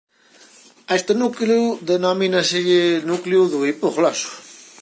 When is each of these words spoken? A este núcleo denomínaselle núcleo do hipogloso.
A 0.91 0.93
este 0.99 1.13
núcleo 1.21 1.63
denomínaselle 1.91 2.81
núcleo 3.09 3.41
do 3.53 3.59
hipogloso. 3.69 4.29